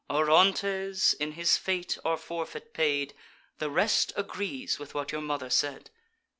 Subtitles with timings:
[0.09, 3.13] Orontes in his fate our forfeit paid;
[3.59, 5.91] The rest agrees with what your mother said."